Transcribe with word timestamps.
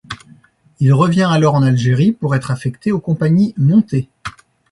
Il 0.79 0.91
revient 0.95 1.29
alors 1.29 1.53
en 1.53 1.61
Algérie 1.61 2.11
pour 2.11 2.33
être 2.33 2.49
affecté 2.49 2.91
aux 2.91 2.99
compagnies 2.99 3.53
montées. 3.55 4.09